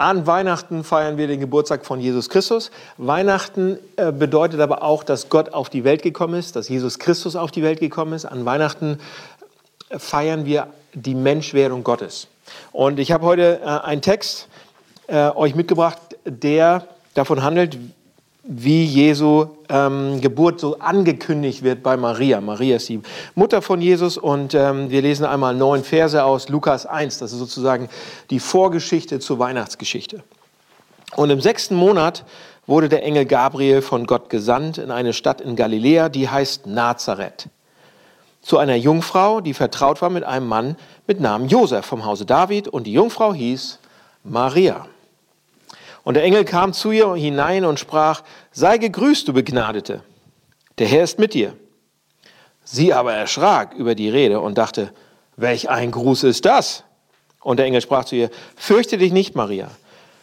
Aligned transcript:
An 0.00 0.26
Weihnachten 0.26 0.82
feiern 0.82 1.18
wir 1.18 1.26
den 1.26 1.40
Geburtstag 1.40 1.84
von 1.84 2.00
Jesus 2.00 2.30
Christus. 2.30 2.70
Weihnachten 2.96 3.78
äh, 3.96 4.12
bedeutet 4.12 4.58
aber 4.60 4.82
auch, 4.82 5.04
dass 5.04 5.28
Gott 5.28 5.52
auf 5.52 5.68
die 5.68 5.84
Welt 5.84 6.02
gekommen 6.02 6.36
ist, 6.36 6.56
dass 6.56 6.70
Jesus 6.70 6.98
Christus 6.98 7.36
auf 7.36 7.50
die 7.50 7.62
Welt 7.62 7.80
gekommen 7.80 8.14
ist. 8.14 8.24
An 8.24 8.46
Weihnachten 8.46 8.98
äh, 9.90 9.98
feiern 9.98 10.46
wir 10.46 10.68
die 10.94 11.14
Menschwerdung 11.14 11.84
Gottes. 11.84 12.28
Und 12.72 12.98
ich 12.98 13.12
habe 13.12 13.26
heute 13.26 13.60
äh, 13.60 13.66
einen 13.66 14.00
Text 14.00 14.48
euch 15.08 15.56
mitgebracht, 15.56 15.98
der 16.24 16.86
davon 17.14 17.42
handelt, 17.42 17.76
wie 18.52 18.84
Jesu 18.84 19.46
ähm, 19.68 20.20
Geburt 20.20 20.58
so 20.58 20.80
angekündigt 20.80 21.62
wird 21.62 21.84
bei 21.84 21.96
Maria. 21.96 22.40
Maria 22.40 22.76
ist 22.76 22.88
die 22.88 23.00
Mutter 23.36 23.62
von 23.62 23.80
Jesus 23.80 24.18
und 24.18 24.54
ähm, 24.54 24.90
wir 24.90 25.02
lesen 25.02 25.24
einmal 25.24 25.54
neun 25.54 25.84
Verse 25.84 26.22
aus 26.24 26.48
Lukas 26.48 26.84
1. 26.84 27.18
Das 27.18 27.30
ist 27.32 27.38
sozusagen 27.38 27.88
die 28.30 28.40
Vorgeschichte 28.40 29.20
zur 29.20 29.38
Weihnachtsgeschichte. 29.38 30.24
Und 31.14 31.30
im 31.30 31.40
sechsten 31.40 31.76
Monat 31.76 32.24
wurde 32.66 32.88
der 32.88 33.04
Engel 33.04 33.24
Gabriel 33.24 33.82
von 33.82 34.04
Gott 34.04 34.30
gesandt 34.30 34.78
in 34.78 34.90
eine 34.90 35.12
Stadt 35.12 35.40
in 35.40 35.54
Galiläa, 35.54 36.08
die 36.08 36.28
heißt 36.28 36.66
Nazareth. 36.66 37.48
Zu 38.42 38.58
einer 38.58 38.74
Jungfrau, 38.74 39.40
die 39.40 39.54
vertraut 39.54 40.02
war 40.02 40.10
mit 40.10 40.24
einem 40.24 40.48
Mann 40.48 40.76
mit 41.06 41.20
Namen 41.20 41.48
Josef 41.48 41.86
vom 41.86 42.04
Hause 42.04 42.26
David 42.26 42.66
und 42.66 42.88
die 42.88 42.92
Jungfrau 42.94 43.32
hieß 43.32 43.78
Maria. 44.24 44.86
Und 46.02 46.14
der 46.14 46.24
Engel 46.24 46.44
kam 46.44 46.72
zu 46.72 46.90
ihr 46.90 47.14
hinein 47.14 47.64
und 47.64 47.78
sprach, 47.78 48.22
sei 48.52 48.78
gegrüßt, 48.78 49.28
du 49.28 49.32
Begnadete, 49.32 50.02
der 50.78 50.86
Herr 50.86 51.04
ist 51.04 51.18
mit 51.18 51.34
dir. 51.34 51.54
Sie 52.64 52.92
aber 52.92 53.12
erschrak 53.12 53.74
über 53.74 53.94
die 53.94 54.08
Rede 54.08 54.40
und 54.40 54.56
dachte, 54.56 54.92
welch 55.36 55.68
ein 55.68 55.90
Gruß 55.90 56.24
ist 56.24 56.44
das? 56.44 56.84
Und 57.40 57.58
der 57.58 57.66
Engel 57.66 57.80
sprach 57.80 58.04
zu 58.04 58.16
ihr, 58.16 58.30
fürchte 58.56 58.98
dich 58.98 59.12
nicht, 59.12 59.34
Maria, 59.34 59.70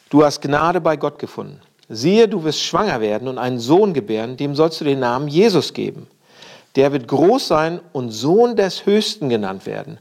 du 0.09 0.23
hast 0.23 0.41
Gnade 0.41 0.81
bei 0.81 0.95
Gott 0.95 1.19
gefunden. 1.19 1.59
Siehe, 1.89 2.27
du 2.27 2.43
wirst 2.43 2.61
schwanger 2.61 3.01
werden 3.01 3.27
und 3.27 3.37
einen 3.37 3.59
Sohn 3.59 3.93
gebären, 3.93 4.37
dem 4.37 4.55
sollst 4.55 4.81
du 4.81 4.85
den 4.85 4.99
Namen 4.99 5.27
Jesus 5.27 5.73
geben. 5.73 6.07
Der 6.75 6.91
wird 6.91 7.07
groß 7.07 7.47
sein 7.47 7.79
und 7.93 8.11
Sohn 8.11 8.55
des 8.55 8.85
Höchsten 8.85 9.29
genannt 9.29 9.65
werden. 9.65 9.97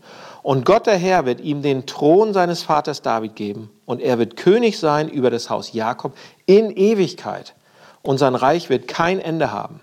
Und 0.47 0.65
Gott 0.65 0.87
der 0.87 0.97
Herr 0.97 1.27
wird 1.27 1.41
ihm 1.41 1.61
den 1.61 1.87
Thron 1.87 2.33
seines 2.33 2.63
Vaters 2.63 3.03
David 3.03 3.35
geben 3.35 3.69
und 3.85 4.01
er 4.01 4.21
wird 4.21 4.37
König 4.37 4.79
sein 4.79 5.09
über 5.09 5.29
das 5.29 5.51
Haus 5.51 5.73
Jakob 5.73 6.17
in 6.47 6.71
Ewigkeit 6.71 7.57
und 8.03 8.19
sein 8.19 8.37
Reich 8.37 8.71
wird 8.71 8.87
kein 8.87 9.19
Ende 9.19 9.51
haben. 9.51 9.81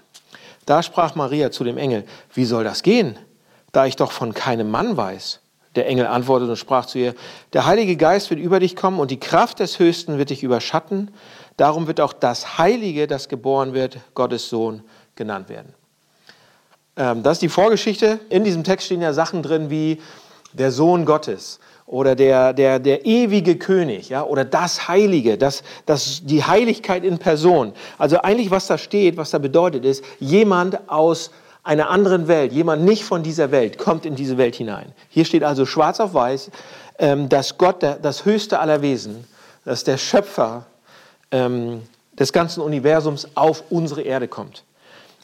Da 0.66 0.82
sprach 0.82 1.16
Maria 1.16 1.52
zu 1.52 1.66
dem 1.66 1.78
Engel, 1.78 2.06
wie 2.34 2.46
soll 2.46 2.64
das 2.64 2.82
gehen, 2.82 3.20
da 3.74 3.88
ich 3.88 3.98
doch 3.98 4.14
von 4.14 4.34
keinem 4.34 4.72
Mann 4.72 4.96
weiß? 4.96 5.42
Der 5.76 5.86
Engel 5.86 6.08
antwortete 6.08 6.52
und 6.52 6.56
sprach 6.56 6.86
zu 6.86 6.98
ihr, 6.98 7.14
der 7.52 7.66
Heilige 7.66 7.98
Geist 7.98 8.30
wird 8.30 8.40
über 8.40 8.62
dich 8.62 8.78
kommen 8.78 9.02
und 9.02 9.12
die 9.12 9.20
Kraft 9.20 9.60
des 9.60 9.80
Höchsten 9.80 10.18
wird 10.18 10.30
dich 10.30 10.44
überschatten. 10.44 11.12
Darum 11.58 11.88
wird 11.88 12.00
auch 12.00 12.14
das 12.14 12.58
Heilige, 12.58 13.08
das 13.08 13.28
geboren 13.28 13.74
wird, 13.74 13.98
Gottes 14.14 14.48
Sohn 14.48 14.82
genannt 15.16 15.50
werden. 15.50 15.74
Ähm, 16.96 17.24
das 17.24 17.34
ist 17.34 17.42
die 17.42 17.50
Vorgeschichte. 17.50 18.20
In 18.30 18.44
diesem 18.44 18.64
Text 18.64 18.86
stehen 18.86 19.02
ja 19.02 19.14
Sachen 19.14 19.44
drin 19.44 19.70
wie 19.70 20.00
der 20.54 20.72
Sohn 20.72 21.06
Gottes 21.06 21.60
oder 21.86 22.16
der, 22.16 22.54
der, 22.54 22.80
der 22.80 23.06
ewige 23.06 23.58
König 23.58 24.10
ja, 24.10 24.24
oder 24.24 24.46
das 24.46 24.88
Heilige, 24.88 25.38
das, 25.38 25.64
das, 25.86 26.22
die 26.24 26.44
Heiligkeit 26.44 27.04
in 27.04 27.18
Person. 27.18 27.74
Also 27.98 28.20
eigentlich, 28.20 28.52
was 28.52 28.68
da 28.68 28.78
steht, 28.78 29.18
was 29.18 29.32
da 29.32 29.38
bedeutet, 29.38 29.86
ist, 29.86 30.04
jemand 30.20 30.90
aus 30.90 31.32
einer 31.64 31.90
anderen 31.90 32.28
Welt, 32.28 32.52
jemand 32.52 32.84
nicht 32.84 33.04
von 33.04 33.24
dieser 33.24 33.52
Welt, 33.52 33.78
kommt 33.78 34.06
in 34.06 34.16
diese 34.16 34.38
Welt 34.38 34.56
hinein. 34.56 34.92
Hier 35.10 35.26
steht 35.26 35.44
also 35.44 35.66
schwarz 35.66 36.00
auf 36.00 36.14
weiß, 36.14 36.52
ähm, 37.00 37.30
dass 37.30 37.58
Gott, 37.58 37.84
das 37.84 38.26
höchste 38.26 38.60
aller 38.60 38.82
Wesen, 38.82 39.26
dass 39.66 39.84
der 39.84 39.98
Schöpfer 39.98 40.66
ähm, 41.32 41.82
des 42.18 42.34
ganzen 42.34 42.62
Universums 42.62 43.28
auf 43.36 43.64
unsere 43.70 44.02
Erde 44.02 44.28
kommt. 44.28 44.64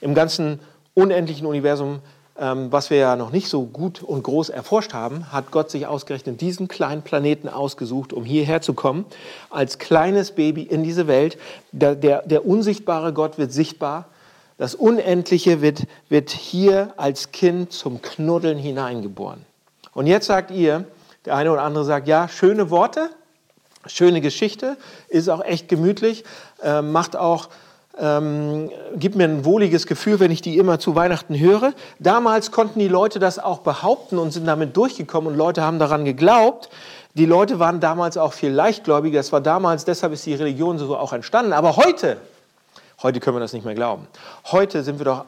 Im 0.02 0.16
ganzen 0.16 0.60
unendlichen 0.94 1.46
Universum 1.46 2.00
was 2.40 2.90
wir 2.90 2.98
ja 2.98 3.16
noch 3.16 3.32
nicht 3.32 3.50
so 3.50 3.66
gut 3.66 4.02
und 4.02 4.24
groß 4.24 4.50
erforscht 4.50 4.94
haben, 4.94 5.32
hat 5.32 5.52
Gott 5.52 5.70
sich 5.70 5.88
ausgerechnet 5.88 6.40
diesen 6.40 6.68
kleinen 6.68 7.02
Planeten 7.02 7.50
ausgesucht, 7.50 8.14
um 8.14 8.24
hierher 8.24 8.62
zu 8.62 8.74
kommen, 8.74 9.06
als 9.50 9.78
kleines 9.78 10.32
Baby 10.32 10.64
in 10.64 10.84
diese 10.84 11.08
Welt. 11.08 11.38
Der, 11.72 11.96
der, 11.96 12.22
der 12.24 12.46
unsichtbare 12.46 13.12
Gott 13.12 13.38
wird 13.38 13.52
sichtbar. 13.52 14.06
Das 14.58 14.76
Unendliche 14.76 15.62
wird, 15.62 15.84
wird 16.08 16.30
hier 16.30 16.94
als 16.98 17.32
Kind 17.32 17.72
zum 17.74 18.02
Knuddeln 18.02 18.58
hineingeboren. 18.58 19.46
Und 19.94 20.08
jetzt 20.08 20.28
sagt 20.28 20.52
ihr, 20.52 20.86
der 21.26 21.36
eine 21.36 21.52
oder 21.52 21.64
andere 21.64 21.84
sagt, 21.84 22.08
ja, 22.08 22.28
schöne 22.28 22.70
Worte, 22.70 23.10
schöne 23.86 24.22
Geschichte, 24.22 24.78
ist 25.10 25.30
auch 25.30 25.44
echt 25.44 25.68
gemütlich, 25.68 26.24
äh, 26.64 26.82
macht 26.82 27.16
auch 27.16 27.50
ähm, 28.00 28.72
gibt 28.96 29.16
mir 29.16 29.26
ein 29.26 29.46
wohliges 29.46 29.86
Gefühl, 29.86 30.20
wenn 30.20 30.32
ich 30.32 30.42
die 30.42 30.58
immer 30.58 30.80
zu 30.80 30.96
Weihnachten 30.96 31.38
höre. 31.38 31.74
Damals 32.00 32.52
konnten 32.52 32.80
die 32.80 32.88
Leute 32.88 33.20
das 33.20 33.40
auch 33.40 33.60
behaupten 33.60 34.18
und 34.18 34.32
sind 34.32 34.46
damit 34.46 34.76
durchgekommen 34.78 35.32
und 35.32 35.38
Leute 35.38 35.62
haben 35.62 35.80
daran 35.80 36.06
geglaubt. 36.06 36.70
Die 37.16 37.26
Leute 37.26 37.60
waren 37.60 37.80
damals 37.80 38.18
auch 38.18 38.34
viel 38.34 38.52
leichtgläubiger. 38.52 39.20
Das 39.20 39.32
war 39.32 39.42
damals, 39.42 39.86
deshalb 39.86 40.14
ist 40.14 40.26
die 40.26 40.36
Religion 40.36 40.78
so 40.78 40.96
auch 40.96 41.12
entstanden. 41.12 41.54
Aber 41.54 41.76
heute, 41.76 42.18
heute 43.04 43.20
können 43.20 43.36
wir 43.36 43.42
das 43.42 43.54
nicht 43.54 43.66
mehr 43.66 43.76
glauben. 43.76 44.08
Heute 44.52 44.84
sind 44.84 45.00
wir 45.00 45.06
doch 45.06 45.26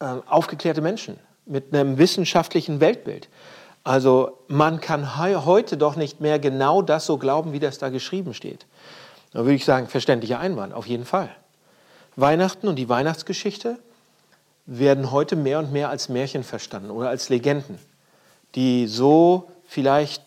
äh, 0.00 0.06
aufgeklärte 0.28 0.82
Menschen 0.82 1.18
mit 1.46 1.72
einem 1.72 1.98
wissenschaftlichen 1.98 2.80
Weltbild. 2.80 3.28
Also 3.84 4.38
man 4.48 4.80
kann 4.80 5.18
heute 5.18 5.76
doch 5.76 5.96
nicht 5.96 6.20
mehr 6.20 6.38
genau 6.38 6.80
das 6.80 7.06
so 7.06 7.18
glauben, 7.18 7.52
wie 7.52 7.60
das 7.60 7.78
da 7.78 7.90
geschrieben 7.90 8.32
steht. 8.32 8.66
Da 9.32 9.40
würde 9.40 9.54
ich 9.54 9.64
sagen, 9.64 9.88
verständlicher 9.88 10.38
Einwand, 10.38 10.72
auf 10.72 10.86
jeden 10.86 11.04
Fall. 11.04 11.28
Weihnachten 12.16 12.68
und 12.68 12.76
die 12.76 12.88
Weihnachtsgeschichte 12.88 13.78
werden 14.66 15.10
heute 15.10 15.36
mehr 15.36 15.58
und 15.58 15.72
mehr 15.72 15.90
als 15.90 16.08
Märchen 16.08 16.44
verstanden 16.44 16.90
oder 16.90 17.08
als 17.08 17.28
Legenden, 17.28 17.78
die 18.54 18.86
so 18.86 19.50
vielleicht 19.66 20.22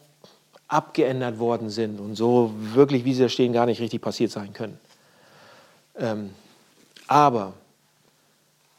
abgeändert 0.67 1.39
worden 1.39 1.69
sind 1.69 1.99
und 1.99 2.15
so 2.15 2.51
wirklich, 2.57 3.05
wie 3.05 3.13
sie 3.13 3.23
da 3.23 3.29
stehen, 3.29 3.53
gar 3.53 3.65
nicht 3.65 3.79
richtig 3.79 4.01
passiert 4.01 4.31
sein 4.31 4.53
können. 4.53 4.79
Ähm, 5.97 6.31
aber 7.07 7.53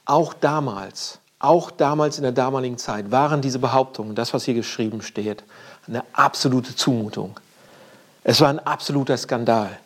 auch 0.05 0.35
damals, 0.35 1.19
auch 1.39 1.71
damals 1.71 2.19
in 2.19 2.25
der 2.25 2.33
damaligen 2.33 2.79
Zeit 2.79 3.11
waren 3.11 3.41
diese 3.41 3.59
Behauptungen, 3.59 4.15
das, 4.15 4.35
was 4.35 4.45
hier 4.45 4.55
geschrieben 4.55 5.03
steht, 5.03 5.45
eine 5.87 6.05
absolute 6.13 6.77
Zumutung. 6.77 7.41
Es 8.23 8.41
war 8.41 8.49
ein 8.49 8.59
absoluter 8.59 9.17
Skandal. 9.17 9.79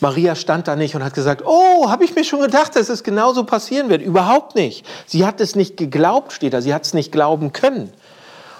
Maria 0.00 0.34
stand 0.34 0.66
da 0.66 0.76
nicht 0.76 0.94
und 0.94 1.04
hat 1.04 1.14
gesagt, 1.14 1.42
oh, 1.44 1.90
habe 1.90 2.04
ich 2.04 2.14
mir 2.14 2.24
schon 2.24 2.40
gedacht, 2.40 2.74
dass 2.74 2.88
es 2.88 3.04
genauso 3.04 3.44
passieren 3.44 3.88
wird. 3.88 4.02
Überhaupt 4.02 4.54
nicht. 4.54 4.86
Sie 5.06 5.26
hat 5.26 5.40
es 5.40 5.54
nicht 5.54 5.76
geglaubt, 5.76 6.32
steht 6.32 6.54
da. 6.54 6.62
Sie 6.62 6.72
hat 6.72 6.84
es 6.84 6.94
nicht 6.94 7.12
glauben 7.12 7.52
können. 7.52 7.92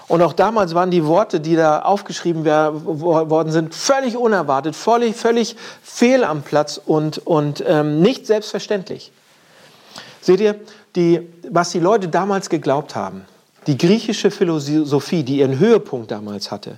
Und 0.07 0.21
auch 0.21 0.33
damals 0.33 0.75
waren 0.75 0.91
die 0.91 1.05
Worte, 1.05 1.39
die 1.39 1.55
da 1.55 1.83
aufgeschrieben 1.83 2.43
worden 2.45 3.51
sind, 3.51 3.73
völlig 3.73 4.17
unerwartet, 4.17 4.75
völlig, 4.75 5.15
völlig 5.15 5.55
fehl 5.81 6.25
am 6.25 6.41
Platz 6.41 6.79
und, 6.85 7.25
und 7.25 7.63
ähm, 7.65 8.01
nicht 8.01 8.27
selbstverständlich. 8.27 9.13
Seht 10.19 10.41
ihr, 10.41 10.59
die, 10.95 11.29
was 11.49 11.69
die 11.69 11.79
Leute 11.79 12.09
damals 12.09 12.49
geglaubt 12.49 12.93
haben, 12.93 13.25
die 13.67 13.77
griechische 13.77 14.31
Philosophie, 14.31 15.23
die 15.23 15.37
ihren 15.37 15.57
Höhepunkt 15.59 16.11
damals 16.11 16.51
hatte, 16.51 16.77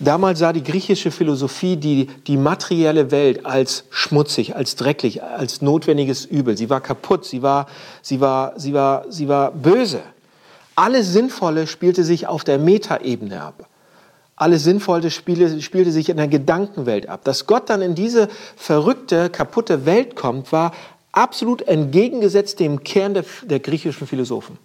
Damals 0.00 0.38
sah 0.38 0.52
die 0.52 0.62
griechische 0.62 1.10
Philosophie 1.10 1.76
die, 1.76 2.06
die 2.06 2.36
materielle 2.36 3.10
Welt 3.10 3.44
als 3.44 3.84
schmutzig, 3.90 4.54
als 4.54 4.76
dreckig, 4.76 5.22
als 5.24 5.60
notwendiges 5.60 6.24
Übel. 6.24 6.56
Sie 6.56 6.70
war 6.70 6.80
kaputt, 6.80 7.24
sie 7.24 7.42
war, 7.42 7.66
sie 8.00 8.20
war, 8.20 8.52
sie 8.58 8.72
war, 8.72 9.06
sie 9.08 9.28
war 9.28 9.50
böse. 9.50 10.00
Alles 10.76 11.12
Sinnvolle 11.12 11.66
spielte 11.66 12.04
sich 12.04 12.28
auf 12.28 12.44
der 12.44 12.58
Metaebene 12.58 13.42
ab. 13.42 13.68
Alles 14.36 14.62
Sinnvolle 14.62 15.10
spielte, 15.10 15.60
spielte 15.60 15.90
sich 15.90 16.08
in 16.10 16.16
der 16.16 16.28
Gedankenwelt 16.28 17.08
ab. 17.08 17.24
Dass 17.24 17.46
Gott 17.46 17.68
dann 17.68 17.82
in 17.82 17.96
diese 17.96 18.28
verrückte, 18.54 19.30
kaputte 19.30 19.84
Welt 19.84 20.14
kommt, 20.14 20.52
war 20.52 20.70
absolut 21.10 21.62
entgegengesetzt 21.62 22.60
dem 22.60 22.84
Kern 22.84 23.14
der, 23.14 23.24
der 23.42 23.58
griechischen 23.58 24.06
Philosophen 24.06 24.58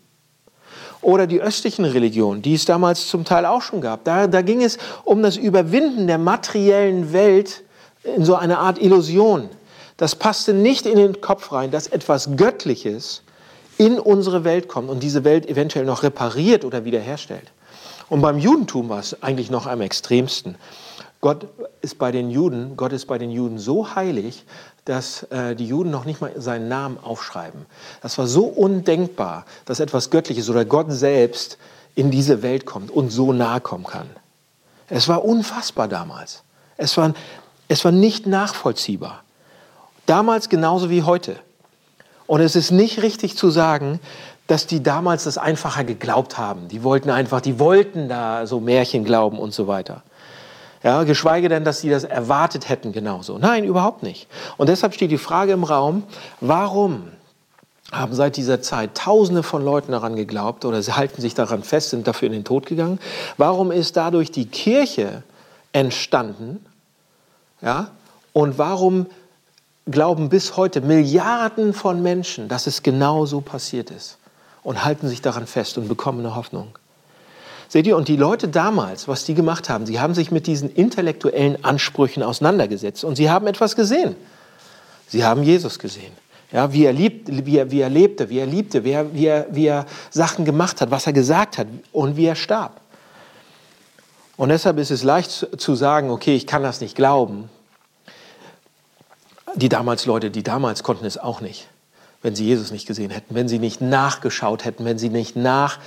oder 1.04 1.28
die 1.28 1.42
östlichen 1.42 1.86
Religionen, 1.86 2.42
die 2.42 2.54
es 2.54 2.66
damals 2.66 3.08
zum 3.08 3.26
Teil 3.26 3.46
auch 3.46 3.62
schon 3.62 3.82
gab. 3.82 4.04
Da, 4.04 4.28
da 4.28 4.42
ging 4.42 4.64
es 4.64 4.78
um 5.04 5.22
das 5.22 5.38
Überwinden 5.38 6.08
der 6.08 6.18
materiellen 6.18 7.14
Welt 7.14 7.64
in 8.04 8.26
so 8.26 8.36
eine 8.36 8.60
Art 8.60 8.82
Illusion. 8.82 9.50
Das 9.98 10.16
passte 10.16 10.54
nicht 10.54 10.86
in 10.86 10.98
den 10.98 11.22
Kopf 11.22 11.52
rein, 11.52 11.72
dass 11.72 11.88
etwas 11.88 12.36
Göttliches 12.36 13.22
in 13.78 14.00
unsere 14.00 14.44
Welt 14.44 14.68
kommt 14.68 14.90
und 14.90 15.04
diese 15.04 15.24
Welt 15.24 15.48
eventuell 15.48 15.86
noch 15.86 16.04
repariert 16.04 16.66
oder 16.66 16.86
wiederherstellt. 16.86 17.52
Und 18.10 18.22
beim 18.22 18.38
Judentum 18.38 18.90
war 18.90 19.00
es 19.00 19.22
eigentlich 19.24 19.50
noch 19.50 19.66
am 19.66 19.82
extremsten. 19.82 20.56
Gott 21.22 21.48
ist 21.82 21.98
bei 21.98 22.12
den 22.12 22.30
Juden, 22.30 22.76
Gott 22.76 22.92
ist 22.92 23.06
bei 23.06 23.18
den 23.18 23.32
Juden 23.32 23.58
so 23.58 23.96
heilig, 23.96 24.46
dass 24.86 25.24
äh, 25.24 25.56
die 25.56 25.68
Juden 25.68 25.92
noch 25.92 26.06
nicht 26.06 26.22
mal 26.22 26.32
seinen 26.36 26.68
Namen 26.68 26.98
aufschreiben. 26.98 27.66
Das 28.02 28.18
war 28.18 28.28
so 28.28 28.46
undenkbar, 28.46 29.46
dass 29.66 29.80
etwas 29.80 30.10
Göttliches 30.10 30.50
oder 30.50 30.66
Gott 30.66 30.88
selbst 30.90 31.58
in 31.96 32.12
diese 32.12 32.42
Welt 32.42 32.66
kommt 32.66 32.92
und 32.92 33.10
so 33.10 33.34
nahe 33.34 33.62
kommen 33.62 33.86
kann. 33.86 34.10
Es 34.90 35.08
war 35.08 35.24
unfassbar 35.24 35.88
damals. 35.88 36.44
Es 36.78 36.98
war 36.98 37.14
Es 37.68 37.86
war 37.86 37.92
nicht 37.92 38.28
nachvollziehbar. 38.28 39.24
Damals 40.06 40.50
genauso 40.50 40.90
wie 40.90 41.04
heute. 41.04 41.38
Und 42.28 42.42
es 42.42 42.56
ist 42.56 42.72
nicht 42.72 43.02
richtig 43.02 43.38
zu 43.38 43.50
sagen, 43.50 44.00
dass 44.48 44.68
die 44.68 44.84
damals 44.84 45.24
das 45.24 45.38
einfacher 45.38 45.84
geglaubt 45.84 46.38
haben. 46.38 46.68
Die 46.68 46.84
wollten 46.84 47.10
einfach, 47.10 47.42
die 47.42 47.60
wollten 47.60 48.10
da 48.10 48.46
so 48.46 48.60
Märchen 48.60 49.06
glauben 49.06 49.40
und 49.40 49.54
so 49.54 49.68
weiter. 49.68 50.04
Ja, 50.84 51.04
geschweige 51.04 51.48
denn, 51.48 51.64
dass 51.64 51.80
sie 51.80 51.90
das 51.90 52.04
erwartet 52.04 52.68
hätten 52.68 52.92
genauso. 52.92 53.38
Nein, 53.38 53.64
überhaupt 53.64 54.04
nicht. 54.04 54.28
Und 54.58 54.68
deshalb 54.68 54.94
steht 54.94 55.12
die 55.12 55.18
Frage 55.18 55.54
im 55.54 55.64
Raum, 55.64 56.04
warum 56.42 57.08
haben 57.92 58.14
seit 58.14 58.36
dieser 58.36 58.62
Zeit 58.62 58.96
Tausende 58.96 59.44
von 59.44 59.64
Leuten 59.64 59.94
daran 59.94 60.16
geglaubt 60.16 60.66
oder 60.66 60.82
sie 60.82 60.94
halten 60.94 61.22
sich 61.22 61.36
daran 61.36 61.64
fest, 61.64 61.92
sind 61.92 62.08
dafür 62.08 62.26
in 62.28 62.34
den 62.34 62.44
Tod 62.44 62.66
gegangen? 62.66 63.00
Warum 63.38 63.72
ist 63.72 63.96
dadurch 63.96 64.32
die 64.32 64.46
Kirche 64.46 65.24
entstanden? 65.72 66.66
Ja? 67.62 67.92
Und 68.34 68.58
warum 68.58 69.06
glauben 69.86 70.30
bis 70.30 70.58
heute 70.58 70.82
Milliarden 70.82 71.74
von 71.74 72.02
Menschen, 72.02 72.50
dass 72.50 72.68
es 72.68 72.84
genau 72.84 73.26
so 73.26 73.42
passiert 73.42 73.90
ist 73.90 74.18
und 74.64 74.84
halten 74.84 75.08
sich 75.08 75.22
daran 75.22 75.48
fest 75.48 75.78
und 75.78 75.88
bekommen 75.88 76.20
eine 76.20 76.36
Hoffnung? 76.36 76.78
Seht 77.68 77.88
ihr, 77.88 77.98
und 77.98 78.08
die 78.08 78.18
Leute 78.18 78.48
damals, 78.48 79.08
was 79.08 79.26
die 79.26 79.34
gemacht 79.34 79.70
haben, 79.70 79.86
sie 79.86 80.00
haben 80.00 80.14
sich 80.14 80.32
mit 80.32 80.48
diesen 80.48 80.70
intellektuellen 80.70 81.64
Ansprüchen 81.64 82.24
auseinandergesetzt 82.24 83.04
und 83.04 83.16
sie 83.16 83.30
haben 83.30 83.48
etwas 83.48 83.76
gesehen. 83.76 84.16
Sie 85.08 85.24
haben 85.24 85.44
Jesus 85.44 85.80
gesehen. 85.80 86.12
Ja, 86.52 86.72
wie, 86.72 86.86
er 86.86 86.94
liebt, 86.94 87.46
wie, 87.46 87.58
er, 87.58 87.72
wie 87.72 87.82
er 87.82 87.90
lebte, 87.90 88.30
wie 88.30 88.38
er 88.38 88.46
liebte, 88.46 88.84
wie 88.84 88.92
er, 88.92 89.14
wie, 89.14 89.26
er, 89.26 89.48
wie 89.50 89.66
er 89.66 89.88
Sachen 90.12 90.46
gemacht 90.46 90.82
hat, 90.82 90.92
was 90.92 91.08
er 91.08 91.14
gesagt 91.14 91.58
hat 91.58 91.68
und 91.92 92.16
wie 92.16 92.26
er 92.26 92.36
starb. 92.36 92.80
Und 94.38 94.50
deshalb 94.50 94.78
ist 94.78 94.92
es 94.92 95.04
leicht 95.04 95.32
zu 95.32 95.76
sagen, 95.76 96.12
okay, 96.12 96.36
ich 96.36 96.46
kann 96.46 96.62
das 96.62 96.80
nicht 96.80 96.96
glauben. 96.96 97.50
Die 99.56 99.70
damals 99.70 100.06
Leute, 100.06 100.32
die 100.32 100.44
damals 100.44 100.84
konnten 100.84 101.06
es 101.06 101.18
auch 101.18 101.42
nicht, 101.42 101.68
wenn 102.22 102.36
sie 102.36 102.46
Jesus 102.46 102.72
nicht 102.72 102.88
gesehen 102.88 103.12
hätten, 103.12 103.36
wenn 103.36 103.48
sie 103.48 103.60
nicht 103.60 103.82
nachgeschaut 103.82 104.66
hätten, 104.66 104.86
wenn 104.86 104.98
sie 104.98 105.10
nicht 105.10 105.36
nach 105.36 105.80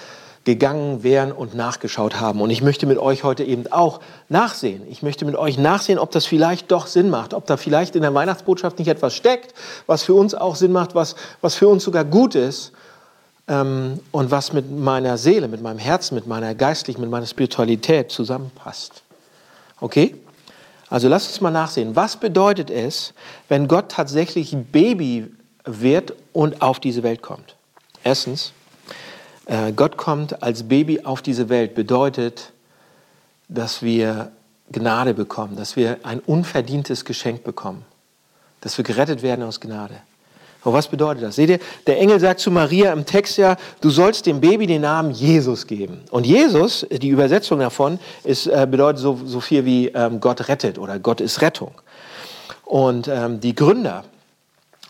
gegangen 0.46 1.02
wären 1.02 1.32
und 1.32 1.56
nachgeschaut 1.56 2.20
haben. 2.20 2.40
Und 2.40 2.50
ich 2.50 2.62
möchte 2.62 2.87
mit 2.87 2.98
euch 2.98 3.25
heute 3.25 3.43
eben 3.43 3.70
auch 3.72 4.00
nachsehen. 4.28 4.82
Ich 4.88 5.02
möchte 5.02 5.25
mit 5.25 5.34
euch 5.34 5.58
nachsehen, 5.58 5.98
ob 5.98 6.12
das 6.12 6.25
vielleicht 6.25 6.70
doch 6.70 6.87
Sinn 6.87 7.10
macht, 7.10 7.34
ob 7.34 7.46
da 7.46 7.56
vielleicht 7.56 7.96
in 7.96 8.02
der 8.02 8.14
Weihnachtsbotschaft 8.14 8.78
nicht 8.78 8.87
etwas 8.87 9.14
steckt, 9.16 9.54
was 9.88 10.04
für 10.04 10.14
uns 10.14 10.37
auch 10.37 10.54
Sinn 10.54 10.70
macht, 10.70 10.94
was, 10.94 11.16
was 11.40 11.56
für 11.56 11.66
uns 11.66 11.82
sogar 11.82 12.04
gut 12.04 12.37
ist 12.37 12.70
ähm, 13.48 13.98
und 14.12 14.31
was 14.31 14.52
mit 14.52 14.70
meiner 14.70 15.19
Seele, 15.19 15.48
mit 15.48 15.62
meinem 15.62 15.81
Herzen, 15.81 16.14
mit 16.14 16.28
meiner 16.28 16.54
geistlichen, 16.54 17.00
mit 17.00 17.10
meiner 17.10 17.26
Spiritualität 17.26 18.12
zusammenpasst. 18.12 19.02
Okay? 19.81 20.14
Also 20.88 21.08
lasst 21.08 21.28
uns 21.28 21.40
mal 21.40 21.50
nachsehen. 21.50 21.96
Was 21.96 22.16
bedeutet 22.16 22.70
es, 22.70 23.14
wenn 23.49 23.66
Gott 23.66 23.88
tatsächlich 23.88 24.52
ein 24.52 24.64
Baby 24.64 25.26
wird 25.64 26.14
und 26.32 26.62
auf 26.62 26.78
diese 26.78 27.02
Welt 27.02 27.20
kommt? 27.20 27.56
Erstens, 28.04 28.52
äh, 29.46 29.72
Gott 29.72 29.96
kommt 29.96 30.43
als 30.43 30.64
Baby 30.64 31.00
auf 31.04 31.22
diese 31.22 31.48
Welt 31.48 31.75
bedeutet, 31.75 32.52
dass 33.48 33.82
wir 33.82 34.32
Gnade 34.72 35.14
bekommen, 35.14 35.56
dass 35.56 35.76
wir 35.76 35.98
ein 36.02 36.20
unverdientes 36.20 37.04
Geschenk 37.04 37.44
bekommen, 37.44 37.84
dass 38.60 38.76
wir 38.76 38.84
gerettet 38.84 39.22
werden 39.22 39.44
aus 39.44 39.60
Gnade. 39.60 39.94
Und 40.64 40.72
was 40.72 40.88
bedeutet 40.88 41.22
das? 41.22 41.37
Seht 41.37 41.48
ihr, 41.48 41.60
der 41.87 42.00
Engel 42.00 42.19
sagt 42.19 42.40
zu 42.40 42.50
Maria 42.50 42.93
im 42.93 43.06
Text 43.06 43.38
ja, 43.38 43.56
du 43.81 43.88
sollst 43.88 44.26
dem 44.26 44.40
Baby 44.40 44.66
den 44.66 44.82
Namen 44.82 45.12
Jesus 45.12 45.69
geben. 45.69 46.00
Und 46.10 46.26
Jesus, 46.26 46.84
die 46.90 47.08
Übersetzung 47.08 47.60
davon, 47.60 48.00
ist, 48.25 48.49
äh, 48.49 48.66
bedeutet 48.69 49.00
so, 49.00 49.20
so 49.25 49.38
viel 49.38 49.64
wie 49.64 49.87
ähm, 49.88 50.19
Gott 50.19 50.49
rettet 50.49 50.76
oder 50.76 50.99
Gott 50.99 51.20
ist 51.20 51.40
Rettung. 51.40 51.70
Und 52.64 53.06
ähm, 53.06 53.38
die 53.38 53.54
Gründer 53.54 54.02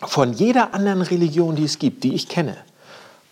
von 0.01 0.33
jeder 0.33 0.73
anderen 0.73 1.03
Religion, 1.03 1.55
die 1.55 1.65
es 1.65 1.77
gibt, 1.77 2.03
die 2.03 2.15
ich 2.15 2.27
kenne, 2.27 2.57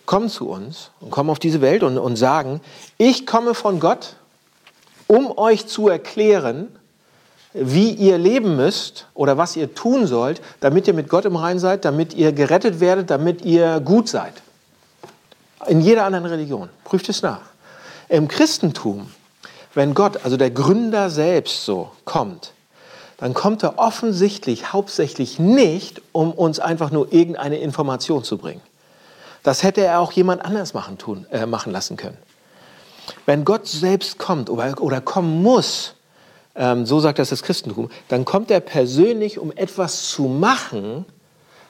kommen 0.06 0.30
zu 0.30 0.50
uns 0.50 0.92
und 1.00 1.12
kommen 1.12 1.30
auf 1.30 1.40
diese 1.40 1.62
Welt 1.62 1.84
und, 1.84 1.98
und 1.98 2.16
sagen, 2.16 2.62
ich 2.98 3.26
komme 3.26 3.54
von 3.54 3.80
Gott, 3.80 4.16
um 5.08 5.38
euch 5.38 5.68
zu 5.68 5.88
erklären, 5.88 6.68
wie 7.54 7.92
ihr 7.92 8.18
leben 8.18 8.58
müsst 8.58 9.08
oder 9.14 9.38
was 9.38 9.56
ihr 9.56 9.74
tun 9.74 10.08
sollt, 10.08 10.42
damit 10.60 10.88
ihr 10.88 10.94
mit 10.94 11.08
Gott 11.08 11.26
im 11.26 11.38
Rein 11.38 11.58
seid, 11.58 11.86
damit 11.86 12.14
ihr 12.14 12.34
gerettet 12.34 12.80
werdet, 12.80 13.10
damit 13.10 13.44
ihr 13.44 13.80
gut 13.80 14.10
seid. 14.10 14.34
In 15.68 15.80
jeder 15.80 16.04
anderen 16.06 16.26
Religion. 16.26 16.70
Prüft 16.84 17.08
es 17.10 17.22
nach. 17.22 17.42
Im 18.10 18.28
Christentum, 18.28 19.10
wenn 19.74 19.94
Gott, 19.94 20.20
also 20.24 20.38
der 20.38 20.52
Gründer 20.52 21.10
selbst 21.10 21.66
so 21.66 21.92
kommt, 22.04 22.52
dann 23.18 23.34
kommt 23.34 23.64
er 23.64 23.80
offensichtlich 23.80 24.74
hauptsächlich 24.74 25.40
nicht, 25.40 26.02
um 26.12 26.32
uns 26.32 26.60
einfach 26.60 26.92
nur 26.92 27.14
irgendeine 27.14 27.58
Information 27.58 28.24
zu 28.24 28.38
bringen. 28.38 28.62
Das 29.46 29.62
hätte 29.62 29.82
er 29.82 30.00
auch 30.00 30.12
jemand 30.12 30.44
anders 30.44 30.74
machen, 30.74 30.98
tun, 30.98 31.28
äh, 31.30 31.46
machen 31.46 31.72
lassen 31.72 31.98
können. 31.98 32.18
Wenn 33.28 33.46
Gott 33.46 33.68
selbst 33.68 34.18
kommt 34.18 34.50
oder, 34.50 34.82
oder 34.82 35.02
kommen 35.02 35.44
muss, 35.44 35.94
ähm, 36.56 36.88
so 36.88 37.00
sagt 37.00 37.20
das 37.20 37.30
das 37.30 37.44
Christentum, 37.44 37.92
dann 38.08 38.26
kommt 38.26 38.50
er 38.50 38.60
persönlich, 38.60 39.38
um 39.38 39.52
etwas 39.52 40.10
zu 40.10 40.24
machen, 40.24 41.06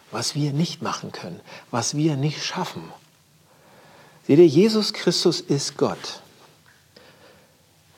was 0.09 0.35
wir 0.35 0.53
nicht 0.53 0.81
machen 0.81 1.11
können, 1.11 1.41
was 1.69 1.97
wir 1.97 2.15
nicht 2.15 2.41
schaffen. 2.45 2.81
Seht 4.25 4.39
ihr, 4.39 4.47
Jesus 4.47 4.93
Christus 4.93 5.41
ist 5.41 5.75
Gott. 5.75 6.21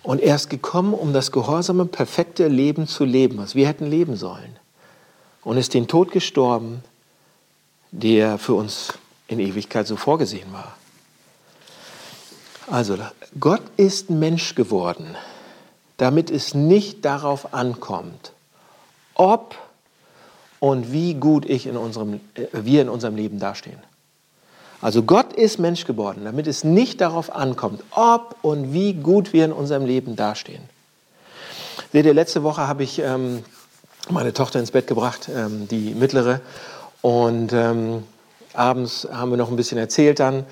Und 0.01 0.21
er 0.21 0.37
ist 0.37 0.49
gekommen, 0.49 0.95
um 0.95 1.13
das 1.13 1.31
gehorsame, 1.31 1.85
perfekte 1.85 2.47
Leben 2.47 2.87
zu 2.87 3.05
leben, 3.05 3.37
was 3.37 3.53
wir 3.53 3.67
hätten 3.67 3.85
leben 3.85 4.15
sollen. 4.15 4.57
Und 5.43 5.57
ist 5.57 5.75
den 5.75 5.87
Tod 5.87 6.09
gestorben, 6.09 6.83
der 7.91 8.39
für 8.39 8.55
uns 8.55 8.95
in 9.27 9.39
Ewigkeit 9.39 9.87
so 9.87 9.95
vorgesehen 9.95 10.51
war. 10.53 10.75
Also, 12.69 12.97
Gott 13.39 13.61
ist 13.77 14.09
Mensch 14.09 14.55
geworden, 14.55 15.15
damit 15.97 16.29
es 16.29 16.53
nicht 16.53 17.05
darauf 17.05 17.53
ankommt, 17.53 18.33
ob 19.15 19.55
und 20.59 20.91
wie 20.91 21.13
gut 21.13 21.45
ich 21.45 21.65
in 21.65 21.77
unserem, 21.77 22.19
äh, 22.35 22.47
wir 22.51 22.81
in 22.81 22.89
unserem 22.89 23.15
Leben 23.15 23.39
dastehen. 23.39 23.79
Also 24.79 25.01
Gott 25.01 25.33
ist 25.33 25.57
Mensch 25.57 25.85
geworden, 25.85 26.21
damit 26.23 26.45
es 26.45 26.63
nicht 26.63 27.01
darauf 27.01 27.35
ankommt, 27.35 27.83
ob 27.91 28.35
und 28.43 28.73
wie 28.73 28.93
gut 28.93 29.33
wir 29.33 29.45
in 29.45 29.51
unserem 29.51 29.85
Leben 29.85 30.15
dastehen. 30.15 30.61
Seht 31.91 32.05
ihr, 32.05 32.13
letzte 32.13 32.43
Woche 32.43 32.67
habe 32.67 32.83
ich 32.83 32.99
ähm, 32.99 33.43
meine 34.09 34.33
Tochter 34.33 34.59
ins 34.59 34.71
Bett 34.71 34.85
gebracht, 34.85 35.29
ähm, 35.33 35.67
die 35.67 35.95
mittlere, 35.95 36.41
und 37.01 37.53
ähm, 37.53 38.03
abends 38.57 39.07
haben 39.11 39.31
wir 39.31 39.37
noch 39.37 39.49
ein 39.49 39.55
bisschen 39.55 39.77
erzählt 39.77 40.19
dann. 40.19 40.45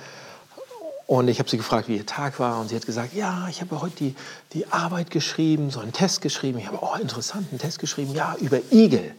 Und 1.08 1.28
ich 1.28 1.38
habe 1.38 1.50
sie 1.50 1.58
gefragt, 1.58 1.88
wie 1.88 1.98
ihr 1.98 2.06
Tag 2.06 2.40
war. 2.40 2.60
Und 2.60 2.70
sie 2.70 2.76
hat 2.76 2.86
gesagt, 2.86 3.14
ja, 3.14 3.48
ich 3.50 3.62
habe 3.62 3.80
heute 3.80 3.96
die, 3.96 4.16
die 4.54 4.72
Arbeit 4.72 5.12
geschrieben, 5.12 5.70
so 5.70 5.80
einen 5.80 5.94
Test 5.94 6.22
geschrieben. 6.22 6.58
Ich 6.58 6.68
habe, 6.68 6.80
oh, 6.82 6.96
interessant, 7.00 7.48
einen 7.52 7.60
Test 7.60 7.80
geschrieben, 7.80 8.14
ja, 8.14 8.36
über 8.40 8.60
Igel. 8.72 9.14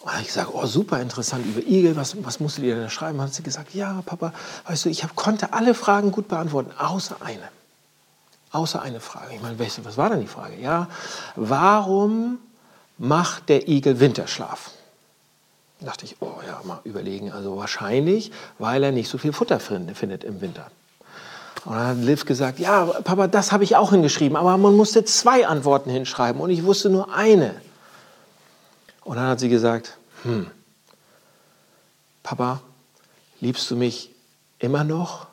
Und 0.00 0.10
habe 0.10 0.22
ich 0.22 0.28
gesagt, 0.28 0.48
oh, 0.52 0.66
super 0.66 1.00
interessant, 1.00 1.44
über 1.44 1.60
Igel, 1.60 1.96
was, 1.96 2.16
was 2.24 2.40
musstet 2.40 2.64
ihr 2.64 2.74
denn 2.74 2.88
schreiben? 2.88 3.18
Und 3.18 3.26
hat 3.26 3.34
sie 3.34 3.42
gesagt, 3.42 3.74
ja, 3.74 4.02
Papa, 4.06 4.32
weißt 4.66 4.86
du, 4.86 4.88
ich 4.88 5.04
hab, 5.04 5.14
konnte 5.14 5.52
alle 5.52 5.74
Fragen 5.74 6.12
gut 6.12 6.28
beantworten, 6.28 6.72
außer 6.78 7.16
eine. 7.20 7.48
Außer 8.50 8.80
eine 8.82 9.00
Frage. 9.00 9.34
Ich 9.34 9.42
meine, 9.42 9.58
was 9.58 9.96
war 9.96 10.10
denn 10.10 10.20
die 10.20 10.26
Frage? 10.26 10.56
Ja, 10.60 10.88
warum 11.36 12.38
macht 12.98 13.48
der 13.48 13.68
Igel 13.68 14.00
Winterschlaf? 14.00 14.70
Da 15.82 15.88
dachte 15.90 16.04
ich, 16.04 16.16
oh 16.20 16.34
ja, 16.46 16.60
mal 16.64 16.78
überlegen. 16.84 17.32
Also 17.32 17.56
wahrscheinlich, 17.56 18.30
weil 18.60 18.84
er 18.84 18.92
nicht 18.92 19.08
so 19.08 19.18
viel 19.18 19.32
Futter 19.32 19.58
findet 19.58 20.22
im 20.22 20.40
Winter. 20.40 20.70
Und 21.64 21.74
dann 21.74 21.86
hat 21.88 21.96
Liv 21.98 22.24
gesagt, 22.24 22.60
ja, 22.60 22.84
Papa, 22.84 23.26
das 23.26 23.50
habe 23.50 23.64
ich 23.64 23.74
auch 23.74 23.90
hingeschrieben, 23.90 24.36
aber 24.36 24.56
man 24.56 24.76
musste 24.76 25.04
zwei 25.04 25.46
Antworten 25.46 25.90
hinschreiben 25.90 26.40
und 26.40 26.50
ich 26.50 26.64
wusste 26.64 26.88
nur 26.88 27.12
eine. 27.12 27.54
Und 29.04 29.16
dann 29.16 29.26
hat 29.26 29.40
sie 29.40 29.48
gesagt, 29.48 29.96
hm, 30.22 30.46
Papa, 32.22 32.60
liebst 33.40 33.68
du 33.70 33.76
mich 33.76 34.10
immer 34.60 34.84
noch? 34.84 35.26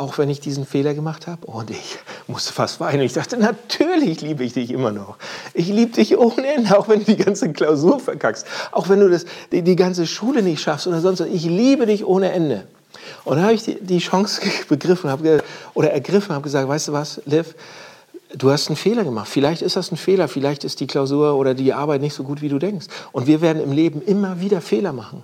Auch 0.00 0.16
wenn 0.16 0.30
ich 0.30 0.40
diesen 0.40 0.64
Fehler 0.64 0.94
gemacht 0.94 1.26
habe? 1.26 1.46
Und 1.46 1.70
ich 1.70 1.98
musste 2.26 2.52
fast 2.52 2.80
weinen. 2.80 3.02
Ich 3.02 3.12
dachte, 3.12 3.36
natürlich 3.36 4.22
liebe 4.22 4.42
ich 4.42 4.54
dich 4.54 4.70
immer 4.70 4.92
noch. 4.92 5.16
Ich 5.52 5.68
liebe 5.68 5.92
dich 5.92 6.16
ohne 6.16 6.54
Ende, 6.54 6.76
auch 6.78 6.88
wenn 6.88 7.00
du 7.00 7.04
die 7.04 7.22
ganze 7.22 7.52
Klausur 7.52 8.00
verkackst, 8.00 8.46
auch 8.72 8.88
wenn 8.88 9.00
du 9.00 9.10
das, 9.10 9.26
die, 9.52 9.62
die 9.62 9.76
ganze 9.76 10.06
Schule 10.06 10.42
nicht 10.42 10.62
schaffst 10.62 10.86
oder 10.86 11.00
sonst 11.00 11.20
was. 11.20 11.28
Ich 11.28 11.44
liebe 11.44 11.84
dich 11.84 12.04
ohne 12.06 12.32
Ende. 12.32 12.66
Und 13.24 13.36
dann 13.36 13.44
habe 13.44 13.54
ich 13.54 13.62
die, 13.62 13.78
die 13.78 13.98
Chance 13.98 14.40
begriffen 14.68 15.10
hab, 15.10 15.20
oder 15.74 15.90
ergriffen, 15.92 16.34
habe 16.34 16.44
gesagt, 16.44 16.66
weißt 16.66 16.88
du 16.88 16.92
was, 16.92 17.20
Liv, 17.26 17.54
du 18.34 18.50
hast 18.50 18.68
einen 18.68 18.76
Fehler 18.76 19.04
gemacht. 19.04 19.28
Vielleicht 19.28 19.60
ist 19.60 19.76
das 19.76 19.92
ein 19.92 19.98
Fehler, 19.98 20.28
vielleicht 20.28 20.64
ist 20.64 20.80
die 20.80 20.86
Klausur 20.86 21.34
oder 21.34 21.52
die 21.52 21.74
Arbeit 21.74 22.00
nicht 22.00 22.14
so 22.14 22.24
gut, 22.24 22.40
wie 22.40 22.48
du 22.48 22.58
denkst. 22.58 22.86
Und 23.12 23.26
wir 23.26 23.42
werden 23.42 23.62
im 23.62 23.72
Leben 23.72 24.00
immer 24.00 24.40
wieder 24.40 24.62
Fehler 24.62 24.94
machen. 24.94 25.22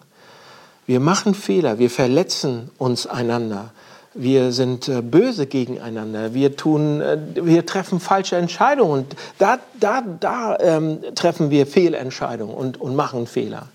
Wir 0.87 1.01
machen 1.01 1.35
Fehler, 1.35 1.79
wir 1.79 1.91
verletzen 1.91 2.71
uns 2.79 3.07
einander 3.07 3.71
wir 4.17 4.53
sind 4.53 4.89
äh, 4.89 5.03
böse 5.03 5.47
gegeneinander, 5.47 6.35
wir, 6.35 6.57
tun, 6.57 7.01
äh, 7.01 7.19
wir 7.35 7.67
treffen 7.67 8.01
falsche 8.01 8.37
Entscheidungen 8.37 8.91
und 8.91 9.17
da, 9.39 9.59
da, 9.79 10.03
da 10.03 10.59
ähm, 10.59 11.01
treffen 11.15 11.51
wir 11.51 11.67
Fehlentscheidungen 11.67 12.55
und, 12.55 12.81
und 12.81 12.97
machen 12.97 13.27
Fehler. 13.27 13.69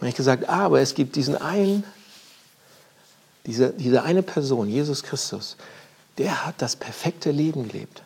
Und 0.00 0.08
ich 0.08 0.14
gesagt, 0.14 0.48
aber 0.48 0.80
es 0.80 0.94
gibt 0.94 1.16
diesen 1.16 1.36
einen, 1.36 1.84
diese, 3.46 3.70
diese 3.70 4.02
eine 4.02 4.22
Person, 4.22 4.68
Jesus 4.68 5.02
Christus, 5.02 5.56
der 6.18 6.44
hat 6.46 6.56
das 6.58 6.76
perfekte 6.76 7.30
Leben 7.30 7.68
gelebt. 7.68 8.02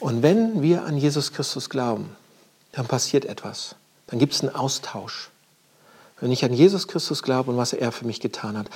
Und 0.00 0.22
wenn 0.22 0.62
wir 0.62 0.84
an 0.84 0.96
Jesus 0.96 1.32
Christus 1.32 1.68
glauben, 1.68 2.14
dann 2.72 2.86
passiert 2.86 3.24
etwas. 3.24 3.76
Dann 4.06 4.18
gibt 4.18 4.34
es 4.34 4.42
einen 4.42 4.54
Austausch. 4.54 5.30
Wenn 6.20 6.30
ich 6.30 6.44
an 6.44 6.52
Jesus 6.52 6.88
Christus 6.88 7.22
glaube 7.22 7.50
und 7.50 7.56
was 7.56 7.72
er 7.72 7.92
für 7.92 8.06
mich 8.06 8.20
getan 8.20 8.56
hat, 8.56 8.68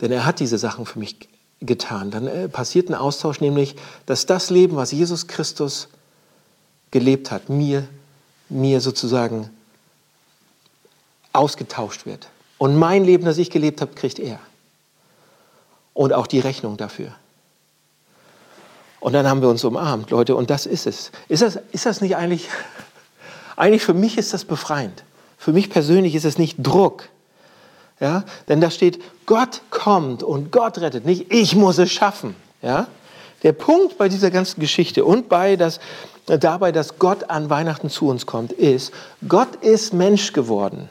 denn 0.00 0.12
er 0.12 0.24
hat 0.24 0.40
diese 0.40 0.58
Sachen 0.58 0.86
für 0.86 0.98
mich 0.98 1.16
getan, 1.60 2.10
dann 2.10 2.26
äh, 2.26 2.48
passiert 2.48 2.88
ein 2.88 2.94
Austausch, 2.94 3.40
nämlich, 3.40 3.74
dass 4.06 4.26
das 4.26 4.50
Leben, 4.50 4.76
was 4.76 4.92
Jesus 4.92 5.26
Christus 5.26 5.88
gelebt 6.90 7.30
hat, 7.30 7.48
mir, 7.48 7.86
mir 8.48 8.80
sozusagen 8.80 9.50
ausgetauscht 11.32 12.06
wird. 12.06 12.28
Und 12.58 12.76
mein 12.76 13.04
Leben, 13.04 13.24
das 13.24 13.38
ich 13.38 13.50
gelebt 13.50 13.80
habe, 13.80 13.94
kriegt 13.94 14.18
er. 14.18 14.40
Und 15.94 16.12
auch 16.12 16.26
die 16.26 16.40
Rechnung 16.40 16.76
dafür. 16.76 17.14
Und 19.00 19.12
dann 19.12 19.28
haben 19.28 19.42
wir 19.42 19.48
uns 19.48 19.64
umarmt, 19.64 20.10
Leute, 20.10 20.34
und 20.34 20.50
das 20.50 20.66
ist 20.66 20.86
es. 20.86 21.12
Ist 21.28 21.42
das, 21.42 21.58
ist 21.72 21.86
das 21.86 22.00
nicht 22.00 22.16
eigentlich, 22.16 22.48
eigentlich 23.56 23.82
für 23.82 23.94
mich 23.94 24.18
ist 24.18 24.32
das 24.32 24.44
befreiend. 24.44 25.04
Für 25.38 25.52
mich 25.52 25.70
persönlich 25.70 26.14
ist 26.14 26.24
es 26.24 26.36
nicht 26.36 26.56
Druck. 26.58 27.08
Ja? 28.00 28.24
Denn 28.48 28.60
da 28.60 28.70
steht, 28.70 29.00
Gott 29.24 29.62
kommt 29.70 30.22
und 30.22 30.52
Gott 30.52 30.78
rettet, 30.78 31.06
nicht 31.06 31.32
ich 31.32 31.54
muss 31.54 31.78
es 31.78 31.90
schaffen. 31.90 32.34
Ja? 32.60 32.88
Der 33.44 33.52
Punkt 33.52 33.98
bei 33.98 34.08
dieser 34.08 34.30
ganzen 34.30 34.60
Geschichte 34.60 35.04
und 35.04 35.28
bei 35.28 35.56
das, 35.56 35.78
dabei, 36.26 36.72
dass 36.72 36.98
Gott 36.98 37.30
an 37.30 37.48
Weihnachten 37.50 37.88
zu 37.88 38.08
uns 38.08 38.26
kommt, 38.26 38.52
ist, 38.52 38.92
Gott 39.26 39.56
ist 39.62 39.94
Mensch 39.94 40.32
geworden, 40.32 40.88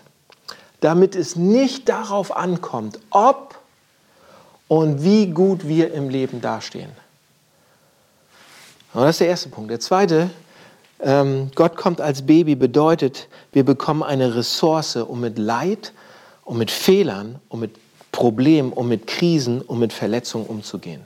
damit 0.80 1.16
es 1.16 1.36
nicht 1.36 1.89
darauf 1.89 2.36
ankommt, 2.36 3.00
ob 3.10 3.56
und 4.70 5.04
wie 5.04 5.27
gut 5.27 5.68
wir 5.68 5.94
im 5.94 6.10
Leben 6.10 6.42
dastehen. 6.42 6.92
Und 8.94 9.01
das 9.01 9.12
ist 9.12 9.20
der 9.20 9.27
erste 9.27 9.50
Punkt. 9.50 9.70
Der 9.70 9.80
zweite, 9.80 10.30
ähm, 11.00 11.51
Gott 11.56 11.75
kommt 11.75 12.01
als 12.01 12.24
Baby 12.25 12.56
bedeutet, 12.56 13.27
wir 13.51 13.63
bekommen 13.63 14.04
eine 14.04 14.36
Ressource, 14.36 14.96
um 14.96 15.20
mit 15.20 15.38
Leid, 15.38 15.94
um 16.44 16.58
mit 16.58 16.72
Fehlern, 16.72 17.39
um 17.50 17.60
mit 17.60 17.75
Problemen, 18.12 18.74
um 18.74 18.88
mit 18.88 19.06
Krisen, 19.06 19.62
um 19.62 19.80
mit 19.80 19.94
Verletzungen 19.94 20.48
umzugehen. 20.48 21.06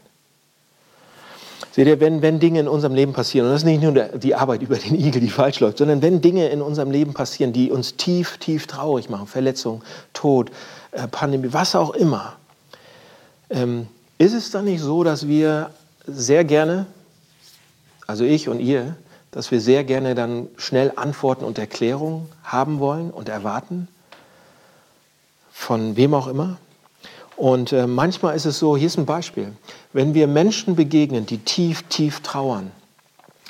Seht 1.73 1.87
ihr, 1.87 1.99
wenn, 2.01 2.21
wenn 2.21 2.39
Dinge 2.39 2.59
in 2.59 2.67
unserem 2.67 2.93
Leben 2.93 3.13
passieren, 3.13 3.47
und 3.47 3.53
das 3.53 3.61
ist 3.61 3.65
nicht 3.65 3.81
nur 3.81 3.93
die 3.93 4.35
Arbeit 4.35 4.61
über 4.61 4.75
den 4.75 4.95
Igel, 4.95 5.21
die 5.21 5.29
falsch 5.29 5.61
läuft, 5.61 5.77
sondern 5.77 6.01
wenn 6.01 6.21
Dinge 6.21 6.49
in 6.49 6.61
unserem 6.61 6.91
Leben 6.91 7.13
passieren, 7.13 7.53
die 7.53 7.71
uns 7.71 7.95
tief, 7.95 8.37
tief 8.37 8.67
traurig 8.67 9.09
machen, 9.09 9.27
Verletzung, 9.27 9.81
Tod, 10.13 10.51
äh, 10.91 11.07
Pandemie, 11.07 11.47
was 11.51 11.75
auch 11.75 11.91
immer, 11.91 12.33
ähm, 13.49 13.87
ist 14.17 14.33
es 14.33 14.51
dann 14.51 14.65
nicht 14.65 14.81
so, 14.81 15.03
dass 15.03 15.27
wir 15.27 15.71
sehr 16.05 16.43
gerne, 16.43 16.87
also 18.05 18.25
ich 18.25 18.49
und 18.49 18.59
ihr, 18.59 18.95
dass 19.31 19.49
wir 19.49 19.61
sehr 19.61 19.83
gerne 19.83 20.13
dann 20.13 20.49
schnell 20.57 20.91
Antworten 20.97 21.45
und 21.45 21.57
Erklärungen 21.57 22.27
haben 22.43 22.79
wollen 22.79 23.11
und 23.11 23.29
erwarten, 23.29 23.87
von 25.51 25.95
wem 25.95 26.13
auch 26.13 26.27
immer. 26.27 26.57
Und 27.37 27.71
äh, 27.71 27.87
manchmal 27.87 28.35
ist 28.35 28.45
es 28.45 28.59
so, 28.59 28.75
hier 28.75 28.87
ist 28.87 28.97
ein 28.97 29.05
Beispiel, 29.05 29.53
wenn 29.93 30.13
wir 30.13 30.27
Menschen 30.27 30.75
begegnen, 30.75 31.25
die 31.25 31.39
tief, 31.39 31.83
tief 31.83 32.19
trauern, 32.19 32.71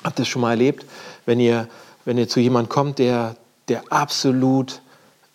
habt 0.04 0.20
ihr 0.20 0.24
das 0.24 0.28
schon 0.28 0.42
mal 0.42 0.52
erlebt, 0.52 0.86
wenn 1.26 1.40
ihr, 1.40 1.68
wenn 2.06 2.18
ihr 2.18 2.30
zu 2.30 2.40
jemandem 2.40 2.70
kommt, 2.70 3.00
der, 3.00 3.36
der 3.68 3.84
absolut 3.92 4.82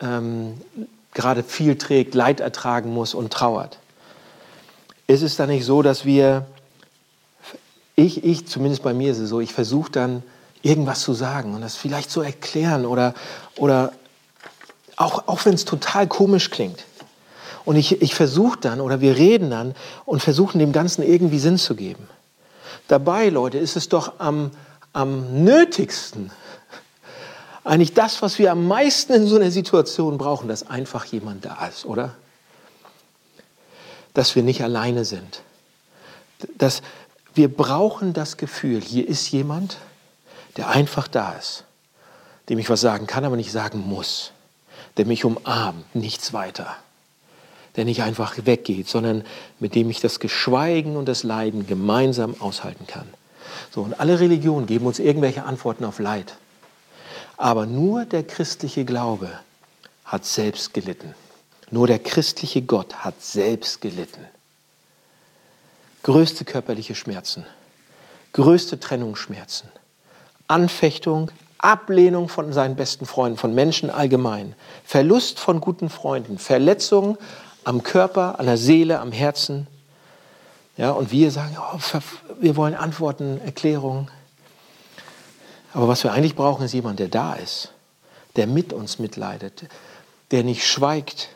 ähm, 0.01 0.61
gerade 1.13 1.43
viel 1.43 1.77
trägt, 1.77 2.15
Leid 2.15 2.41
ertragen 2.41 2.93
muss 2.93 3.15
und 3.15 3.33
trauert. 3.33 3.79
Ist 5.07 5.23
es 5.23 5.37
dann 5.37 5.49
nicht 5.49 5.65
so, 5.65 5.83
dass 5.83 6.05
wir, 6.05 6.47
ich, 7.95 8.25
ich, 8.25 8.47
zumindest 8.47 8.83
bei 8.83 8.95
mir 8.95 9.11
ist 9.13 9.19
es 9.19 9.29
so, 9.29 9.41
ich 9.41 9.53
versuche 9.53 9.91
dann 9.91 10.23
irgendwas 10.67 11.01
zu 11.01 11.15
sagen 11.15 11.55
und 11.55 11.61
das 11.61 11.77
vielleicht 11.77 12.11
zu 12.11 12.21
erklären 12.21 12.87
oder, 12.87 13.15
oder 13.57 13.93
auch, 14.97 15.29
auch 15.29 15.45
wenn 15.45 15.55
es 15.55 15.65
total 15.65 16.07
komisch 16.07 16.51
klingt. 16.51 16.85
Und 17.65 17.77
ich, 17.77 18.01
ich 18.03 18.15
versuche 18.15 18.59
dann 18.61 18.81
oder 18.81 19.01
wir 19.01 19.17
reden 19.17 19.51
dann 19.51 19.75
und 20.05 20.23
versuchen 20.23 20.59
dem 20.59 20.73
Ganzen 20.73 21.03
irgendwie 21.03 21.39
Sinn 21.39 21.59
zu 21.59 21.75
geben. 21.75 22.09
Dabei, 22.89 23.29
Leute, 23.29 23.59
ist 23.59 23.77
es 23.77 23.89
doch 23.89 24.15
am, 24.19 24.51
am 24.93 25.45
nötigsten, 25.45 26.31
eigentlich 27.65 27.95
das, 27.95 28.23
was 28.23 28.39
wir 28.39 28.53
am 28.53 28.69
meisten 28.69 29.13
in 29.13 29.27
so 29.27 29.35
einer 29.35 29.51
Situation 29.51 30.19
brauchen, 30.19 30.47
dass 30.47 30.71
einfach 30.71 31.05
jemand 31.07 31.45
da 31.45 31.67
ist, 31.67 31.85
oder? 31.85 32.15
Dass 34.15 34.37
wir 34.37 34.45
nicht 34.45 34.63
alleine 34.63 35.05
sind. 35.05 35.43
Dass 36.57 36.83
wir 37.35 37.55
brauchen 37.55 38.13
das 38.13 38.37
Gefühl, 38.37 38.81
hier 38.81 39.09
ist 39.09 39.33
jemand, 39.33 39.79
der 40.57 40.69
einfach 40.69 41.09
da 41.09 41.33
ist, 41.33 41.65
dem 42.49 42.59
ich 42.59 42.71
was 42.71 42.81
sagen 42.81 43.07
kann, 43.07 43.25
aber 43.25 43.37
nicht 43.37 43.53
sagen 43.53 43.81
muss, 43.87 44.33
der 44.97 45.07
mich 45.07 45.25
umarmt, 45.25 45.95
nichts 45.95 46.33
weiter, 46.33 46.77
der 47.77 47.85
nicht 47.85 48.03
einfach 48.03 48.35
weggeht, 48.45 48.89
sondern 48.89 49.25
mit 49.59 49.75
dem 49.75 49.91
ich 49.91 50.01
das 50.01 50.21
Geschweigen 50.21 50.97
und 50.97 51.07
das 51.07 51.23
Leiden 51.23 51.67
gemeinsam 51.67 52.41
aushalten 52.41 52.87
kann. 52.87 53.07
So, 53.71 53.83
und 53.83 54.01
alle 54.01 54.21
Religionen 54.21 54.67
geben 54.67 54.87
uns 54.87 54.99
irgendwelche 54.99 55.45
Antworten 55.45 55.85
auf 55.85 55.99
Leid. 55.99 56.37
Aber 57.37 57.67
nur 57.67 58.05
der 58.05 58.25
christliche 58.25 58.85
Glaube 58.85 59.31
hat 60.05 60.25
selbst 60.25 60.73
gelitten. 60.73 61.15
Nur 61.71 61.87
der 61.87 61.99
christliche 61.99 62.63
Gott 62.63 62.95
hat 63.05 63.23
selbst 63.23 63.81
gelitten. 63.81 64.25
Größte 66.03 66.45
körperliche 66.45 66.95
Schmerzen, 66.95 67.45
größte 68.33 68.79
Trennungsschmerzen, 68.79 69.69
Anfechtung, 70.49 71.31
Ablehnung 71.59 72.29
von 72.29 72.53
seinen 72.53 72.77
besten 72.77 73.07
Freunden, 73.07 73.39
von 73.39 73.55
Menschen 73.55 73.91
allgemein, 73.91 74.55
Verlust 74.85 75.39
von 75.41 75.61
guten 75.61 75.89
Freunden, 75.89 76.39
Verletzung 76.39 77.19
am 77.65 77.83
Körper, 77.83 78.39
an 78.39 78.47
der 78.47 78.57
Seele, 78.57 79.01
am 79.01 79.13
Herzen. 79.13 79.67
Ja, 80.77 80.91
und 80.91 81.11
wir 81.11 81.31
sagen, 81.31 81.57
oh, 81.59 81.79
wir 82.39 82.57
wollen 82.57 82.75
Antworten, 82.75 83.41
Erklärungen. 83.45 84.11
Aber 85.73 85.89
was 85.89 86.05
wir 86.05 86.13
eigentlich 86.13 86.37
brauchen, 86.37 86.65
ist 86.65 86.73
jemand, 86.73 87.01
der 87.01 87.09
da 87.09 87.35
ist, 87.35 87.73
der 88.37 88.47
mit 88.47 88.73
uns 88.73 88.99
mitleidet, 88.99 89.65
der 90.31 90.45
nicht 90.45 90.67
schweigt 90.67 91.31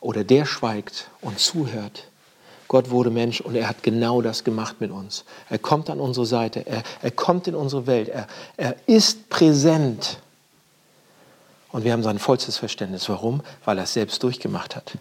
oder 0.00 0.24
der 0.24 0.44
schweigt 0.44 1.08
und 1.20 1.38
zuhört, 1.38 2.08
Gott 2.68 2.90
wurde 2.90 3.10
Mensch 3.10 3.40
und 3.40 3.54
er 3.54 3.68
hat 3.68 3.82
genau 3.82 4.22
das 4.22 4.44
gemacht 4.44 4.76
mit 4.80 4.90
uns. 4.90 5.24
Er 5.48 5.58
kommt 5.58 5.88
an 5.90 6.00
unsere 6.00 6.26
Seite, 6.26 6.66
er, 6.66 6.82
er 7.02 7.10
kommt 7.10 7.46
in 7.46 7.54
unsere 7.54 7.86
Welt, 7.86 8.08
er, 8.08 8.26
er 8.56 8.76
ist 8.86 9.28
präsent. 9.28 10.18
Und 11.70 11.84
wir 11.84 11.92
haben 11.92 12.02
sein 12.02 12.18
vollstes 12.18 12.56
Verständnis. 12.56 13.08
Warum? 13.08 13.42
Weil 13.64 13.78
er 13.78 13.84
es 13.84 13.92
selbst 13.92 14.22
durchgemacht 14.22 14.74
hat. 14.76 14.92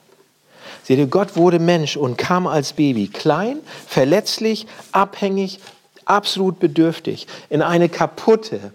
Seht 0.83 0.99
ihr, 0.99 1.07
Gott 1.07 1.35
wurde 1.35 1.59
Mensch 1.59 1.95
und 1.97 2.17
kam 2.17 2.47
als 2.47 2.73
Baby, 2.73 3.07
klein, 3.07 3.59
verletzlich, 3.87 4.67
abhängig, 4.91 5.59
absolut 6.05 6.59
bedürftig, 6.59 7.27
in 7.49 7.61
eine 7.61 7.89
kaputte 7.89 8.71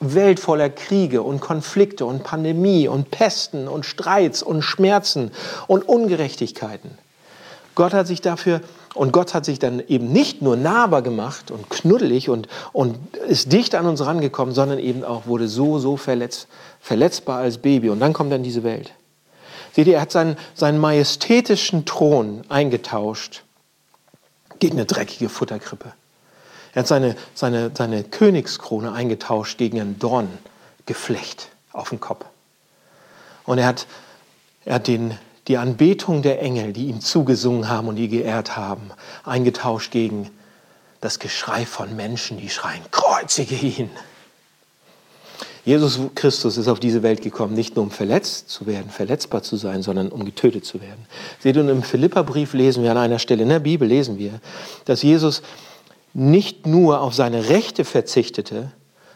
Welt 0.00 0.40
voller 0.40 0.70
Kriege 0.70 1.22
und 1.22 1.40
Konflikte 1.40 2.06
und 2.06 2.24
Pandemie 2.24 2.88
und 2.88 3.10
Pesten 3.10 3.68
und 3.68 3.86
Streits 3.86 4.42
und 4.42 4.62
Schmerzen 4.62 5.30
und 5.66 5.88
Ungerechtigkeiten. 5.88 6.98
Gott 7.78 7.94
hat 7.94 8.08
sich 8.08 8.20
dafür 8.20 8.60
und 8.94 9.12
Gott 9.12 9.34
hat 9.34 9.44
sich 9.44 9.60
dann 9.60 9.80
eben 9.86 10.10
nicht 10.10 10.42
nur 10.42 10.56
nahbar 10.56 11.00
gemacht 11.00 11.52
und 11.52 11.70
knuddelig 11.70 12.28
und, 12.28 12.48
und 12.72 12.98
ist 13.28 13.52
dicht 13.52 13.76
an 13.76 13.86
uns 13.86 14.04
rangekommen, 14.04 14.52
sondern 14.52 14.80
eben 14.80 15.04
auch 15.04 15.26
wurde 15.26 15.46
so, 15.46 15.78
so 15.78 15.96
verletz, 15.96 16.48
verletzbar 16.80 17.38
als 17.38 17.58
Baby. 17.58 17.90
Und 17.90 18.00
dann 18.00 18.14
kommt 18.14 18.32
dann 18.32 18.42
diese 18.42 18.64
Welt. 18.64 18.92
Seht 19.74 19.86
ihr, 19.86 19.94
er 19.94 20.00
hat 20.00 20.10
seinen, 20.10 20.36
seinen 20.56 20.80
majestätischen 20.80 21.84
Thron 21.84 22.42
eingetauscht 22.48 23.44
gegen 24.58 24.76
eine 24.76 24.84
dreckige 24.84 25.28
Futterkrippe. 25.28 25.92
Er 26.74 26.80
hat 26.80 26.88
seine, 26.88 27.14
seine, 27.36 27.70
seine 27.72 28.02
Königskrone 28.02 28.90
eingetauscht 28.90 29.56
gegen 29.56 29.80
ein 29.80 30.00
Dorngeflecht 30.00 31.46
auf 31.72 31.90
dem 31.90 32.00
Kopf. 32.00 32.24
Und 33.44 33.58
er 33.58 33.66
hat, 33.66 33.86
er 34.64 34.74
hat 34.74 34.88
den, 34.88 35.16
die 35.48 35.56
Anbetung 35.56 36.22
der 36.22 36.40
Engel, 36.42 36.72
die 36.72 36.86
ihm 36.86 37.00
zugesungen 37.00 37.68
haben 37.68 37.88
und 37.88 37.96
die 37.96 38.08
geehrt 38.08 38.56
haben, 38.56 38.90
eingetauscht 39.24 39.90
gegen 39.90 40.30
das 41.00 41.18
Geschrei 41.18 41.64
von 41.64 41.96
Menschen, 41.96 42.38
die 42.38 42.50
schreien, 42.50 42.82
kreuzige 42.90 43.54
ihn. 43.54 43.90
Jesus 45.64 45.98
Christus 46.14 46.56
ist 46.56 46.68
auf 46.68 46.80
diese 46.80 47.02
Welt 47.02 47.20
gekommen, 47.20 47.54
nicht 47.54 47.76
nur 47.76 47.84
um 47.84 47.90
verletzt 47.90 48.48
zu 48.48 48.66
werden, 48.66 48.90
verletzbar 48.90 49.42
zu 49.42 49.56
sein, 49.56 49.82
sondern 49.82 50.08
um 50.08 50.24
getötet 50.24 50.64
zu 50.64 50.80
werden. 50.80 51.06
Seht 51.40 51.56
ihr, 51.56 51.68
im 51.68 51.82
Philipperbrief 51.82 52.54
lesen 52.54 52.82
wir 52.82 52.90
an 52.90 52.96
einer 52.96 53.18
Stelle, 53.18 53.42
in 53.42 53.50
der 53.50 53.58
Bibel 53.58 53.86
lesen 53.86 54.18
wir, 54.18 54.40
dass 54.86 55.02
Jesus 55.02 55.42
nicht 56.14 56.66
nur 56.66 57.00
auf 57.00 57.14
seine 57.14 57.50
Rechte 57.50 57.84
verzichtete, 57.84 58.72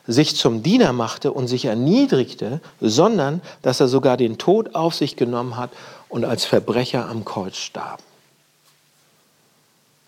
sich 0.07 0.37
zum 0.37 0.63
Diener 0.63 0.93
machte 0.93 1.33
und 1.33 1.47
sich 1.49 1.67
erniedrigte, 1.67 2.61
sondern 2.81 3.41
dass 3.63 3.81
er 3.81 3.89
sogar 3.89 4.17
den 4.17 4.39
Tod 4.39 4.75
auf 4.75 4.95
sich 4.95 5.17
genommen 5.17 5.57
hat 5.57 5.71
und 6.09 6.25
als 6.25 6.45
Verbrecher 6.45 7.09
am 7.09 7.25
Kreuz 7.25 7.57
starb. 7.57 8.03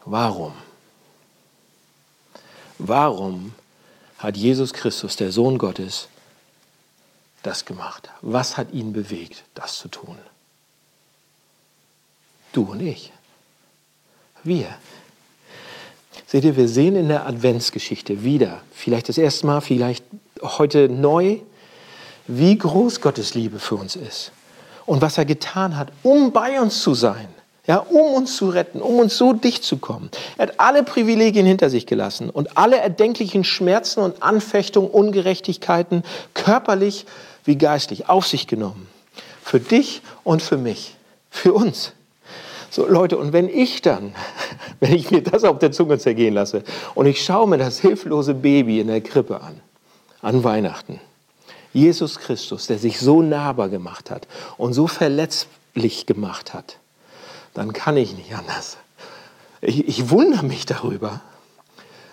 Warum? 0.04 0.52
Warum 2.78 3.54
hat 4.18 4.36
Jesus 4.36 4.72
Christus, 4.72 5.16
der 5.16 5.32
Sohn 5.32 5.58
Gottes, 5.58 6.08
das 7.42 7.64
gemacht? 7.64 8.10
Was 8.20 8.56
hat 8.56 8.72
ihn 8.72 8.92
bewegt, 8.92 9.44
das 9.54 9.78
zu 9.78 9.88
tun? 9.88 10.18
Du 12.52 12.62
und 12.62 12.80
ich. 12.80 13.12
Wir. 14.42 14.68
Seht 16.34 16.44
ihr, 16.44 16.56
wir 16.56 16.66
sehen 16.66 16.96
in 16.96 17.06
der 17.06 17.28
Adventsgeschichte 17.28 18.24
wieder, 18.24 18.60
vielleicht 18.72 19.08
das 19.08 19.18
erste 19.18 19.46
Mal, 19.46 19.60
vielleicht 19.60 20.04
heute 20.42 20.88
neu, 20.88 21.36
wie 22.26 22.58
groß 22.58 23.00
Gottes 23.00 23.34
Liebe 23.34 23.60
für 23.60 23.76
uns 23.76 23.94
ist 23.94 24.32
und 24.84 25.00
was 25.00 25.16
er 25.16 25.26
getan 25.26 25.76
hat, 25.76 25.92
um 26.02 26.32
bei 26.32 26.60
uns 26.60 26.82
zu 26.82 26.92
sein. 26.94 27.28
Ja, 27.68 27.76
um 27.76 28.14
uns 28.14 28.34
zu 28.34 28.48
retten, 28.48 28.82
um 28.82 28.98
uns 28.98 29.16
so 29.16 29.32
dicht 29.32 29.62
zu 29.62 29.76
kommen. 29.76 30.10
Er 30.36 30.48
hat 30.48 30.58
alle 30.58 30.82
Privilegien 30.82 31.46
hinter 31.46 31.70
sich 31.70 31.86
gelassen 31.86 32.30
und 32.30 32.58
alle 32.58 32.78
erdenklichen 32.78 33.44
Schmerzen 33.44 34.00
und 34.00 34.20
Anfechtungen, 34.20 34.90
Ungerechtigkeiten, 34.90 36.02
körperlich 36.34 37.06
wie 37.44 37.58
geistlich, 37.58 38.08
auf 38.08 38.26
sich 38.26 38.48
genommen. 38.48 38.88
Für 39.40 39.60
dich 39.60 40.02
und 40.24 40.42
für 40.42 40.58
mich, 40.58 40.96
für 41.30 41.52
uns. 41.52 41.92
So 42.74 42.88
Leute, 42.88 43.16
und 43.18 43.32
wenn 43.32 43.48
ich 43.48 43.82
dann, 43.82 44.16
wenn 44.80 44.94
ich 44.94 45.12
mir 45.12 45.22
das 45.22 45.44
auf 45.44 45.60
der 45.60 45.70
Zunge 45.70 45.96
zergehen 46.00 46.34
lasse 46.34 46.64
und 46.96 47.06
ich 47.06 47.24
schaue 47.24 47.46
mir 47.46 47.56
das 47.56 47.78
hilflose 47.78 48.34
Baby 48.34 48.80
in 48.80 48.88
der 48.88 49.00
Krippe 49.00 49.40
an, 49.40 49.60
an 50.22 50.42
Weihnachten, 50.42 50.98
Jesus 51.72 52.18
Christus, 52.18 52.66
der 52.66 52.80
sich 52.80 52.98
so 52.98 53.22
nahbar 53.22 53.68
gemacht 53.68 54.10
hat 54.10 54.26
und 54.56 54.72
so 54.72 54.88
verletzlich 54.88 56.06
gemacht 56.06 56.52
hat, 56.52 56.78
dann 57.52 57.72
kann 57.72 57.96
ich 57.96 58.16
nicht 58.16 58.34
anders. 58.34 58.76
Ich, 59.60 59.86
ich 59.86 60.10
wundere 60.10 60.44
mich 60.44 60.66
darüber. 60.66 61.20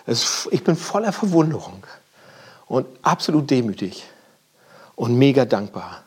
Es, 0.06 0.48
ich 0.52 0.62
bin 0.62 0.76
voller 0.76 1.12
Verwunderung 1.12 1.84
und 2.68 2.86
absolut 3.02 3.50
demütig 3.50 4.04
und 4.94 5.18
mega 5.18 5.44
dankbar. 5.44 6.04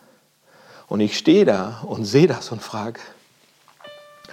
Und 0.88 1.02
ich 1.02 1.18
stehe 1.18 1.44
da 1.44 1.82
und 1.86 2.06
sehe 2.06 2.28
das 2.28 2.54
und 2.54 2.62
frage, 2.62 3.02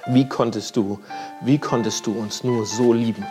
wie 0.07 0.29
konntest 0.29 0.77
du, 0.77 0.99
wie 1.43 1.59
konntest 1.59 2.07
du 2.07 2.13
uns 2.13 2.45
nur 2.45 2.67
so 2.67 2.93
lieben? 2.93 3.27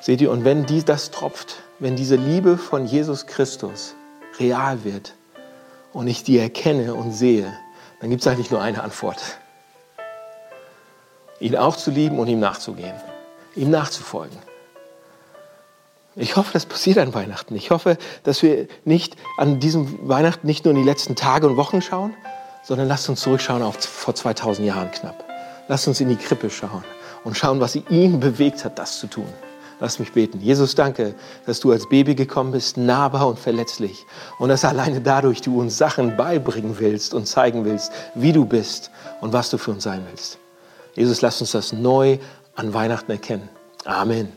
Seht 0.00 0.20
ihr, 0.20 0.30
und 0.30 0.44
wenn 0.44 0.66
die, 0.66 0.84
das 0.84 1.10
tropft, 1.10 1.56
wenn 1.78 1.96
diese 1.96 2.16
Liebe 2.16 2.56
von 2.56 2.86
Jesus 2.86 3.26
Christus 3.26 3.94
real 4.38 4.84
wird 4.84 5.14
und 5.92 6.06
ich 6.06 6.22
die 6.22 6.38
erkenne 6.38 6.94
und 6.94 7.12
sehe, 7.12 7.52
dann 8.00 8.10
gibt 8.10 8.22
es 8.22 8.28
eigentlich 8.28 8.50
nur 8.50 8.60
eine 8.62 8.82
Antwort. 8.82 9.20
Ihn 11.40 11.56
auch 11.56 11.76
zu 11.76 11.90
lieben 11.90 12.18
und 12.18 12.28
ihm 12.28 12.40
nachzugehen, 12.40 12.94
ihm 13.56 13.70
nachzufolgen. 13.70 14.38
Ich 16.14 16.36
hoffe, 16.36 16.52
das 16.54 16.64
passiert 16.64 16.96
an 16.96 17.12
Weihnachten. 17.12 17.54
Ich 17.56 17.70
hoffe, 17.70 17.98
dass 18.22 18.42
wir 18.42 18.68
nicht 18.84 19.16
an 19.36 19.60
diesem 19.60 20.08
Weihnachten 20.08 20.46
nicht 20.46 20.64
nur 20.64 20.72
in 20.72 20.80
die 20.80 20.86
letzten 20.86 21.14
Tage 21.14 21.46
und 21.46 21.58
Wochen 21.58 21.82
schauen, 21.82 22.14
sondern 22.66 22.88
lasst 22.88 23.08
uns 23.08 23.20
zurückschauen 23.20 23.62
auf 23.62 23.76
vor 23.76 24.14
2000 24.14 24.66
Jahren 24.66 24.90
knapp. 24.90 25.24
Lasst 25.68 25.86
uns 25.86 26.00
in 26.00 26.08
die 26.08 26.16
Krippe 26.16 26.50
schauen 26.50 26.84
und 27.24 27.36
schauen, 27.36 27.60
was 27.60 27.76
ihn 27.76 28.18
bewegt 28.20 28.64
hat, 28.64 28.78
das 28.78 28.98
zu 28.98 29.06
tun. 29.06 29.28
Lass 29.78 29.98
mich 29.98 30.12
beten. 30.12 30.40
Jesus, 30.40 30.74
danke, 30.74 31.14
dass 31.44 31.60
du 31.60 31.70
als 31.70 31.88
Baby 31.88 32.14
gekommen 32.14 32.52
bist, 32.52 32.76
nahbar 32.76 33.28
und 33.28 33.38
verletzlich. 33.38 34.06
Und 34.38 34.48
dass 34.48 34.64
alleine 34.64 35.00
dadurch 35.00 35.42
du 35.42 35.60
uns 35.60 35.76
Sachen 35.76 36.16
beibringen 36.16 36.78
willst 36.78 37.12
und 37.12 37.26
zeigen 37.26 37.64
willst, 37.64 37.92
wie 38.14 38.32
du 38.32 38.46
bist 38.46 38.90
und 39.20 39.32
was 39.32 39.50
du 39.50 39.58
für 39.58 39.72
uns 39.72 39.84
sein 39.84 40.04
willst. 40.08 40.38
Jesus, 40.94 41.20
lass 41.20 41.40
uns 41.40 41.52
das 41.52 41.72
neu 41.72 42.18
an 42.54 42.72
Weihnachten 42.72 43.12
erkennen. 43.12 43.48
Amen. 43.84 44.32